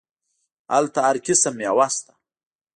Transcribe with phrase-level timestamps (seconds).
[0.73, 2.13] هلته هر قسم ميوه سته.